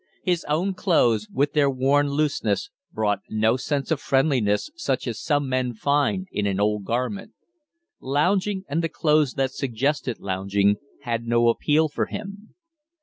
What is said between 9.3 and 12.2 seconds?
that suggested lounging, had no appeal for